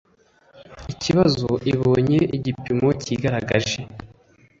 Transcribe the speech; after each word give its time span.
ikibazo 0.93 1.49
ibonye 1.71 2.19
igipimo 2.37 2.89
kigaragaje 3.03 3.79